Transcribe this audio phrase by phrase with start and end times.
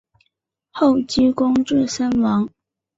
[0.71, 2.49] 后积功至森王。